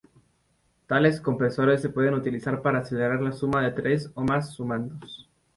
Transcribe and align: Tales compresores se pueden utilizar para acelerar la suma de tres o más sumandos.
Tales 0.87 1.21
compresores 1.21 1.79
se 1.79 1.89
pueden 1.89 2.15
utilizar 2.15 2.63
para 2.63 2.79
acelerar 2.79 3.21
la 3.21 3.31
suma 3.33 3.61
de 3.61 3.69
tres 3.71 4.09
o 4.15 4.23
más 4.23 4.51
sumandos. 4.51 5.29